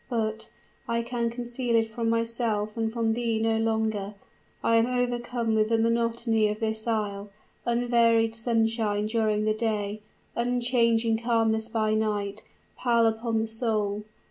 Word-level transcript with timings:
But 0.09 0.49
I 0.87 1.03
can 1.03 1.29
conceal 1.29 1.75
it 1.75 1.91
from 1.91 2.09
myself 2.09 2.75
and 2.75 2.91
from 2.91 3.13
thee 3.13 3.37
no 3.39 3.59
longer 3.59 4.15
I 4.63 4.77
am 4.77 4.87
overcome 4.87 5.53
with 5.53 5.69
the 5.69 5.77
monotony 5.77 6.47
of 6.49 6.59
this 6.59 6.87
isle. 6.87 7.29
Unvaried 7.67 8.35
sunshine 8.35 9.05
during 9.05 9.45
the 9.45 9.53
day, 9.53 10.01
unchanging 10.35 11.19
calmness 11.19 11.69
by 11.69 11.93
night, 11.93 12.41
pall 12.75 13.05
upon 13.05 13.37
the 13.37 13.47
soul. 13.47 14.03